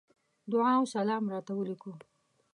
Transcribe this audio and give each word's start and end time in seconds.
دعا 0.51 0.73
وسلام 0.83 1.23
راته 1.33 1.51
وليکلو. 1.55 2.05